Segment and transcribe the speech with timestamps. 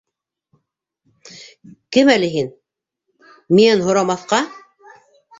[1.97, 2.49] Кем әле һин...
[3.59, 4.41] минән һорамаҫҡа?!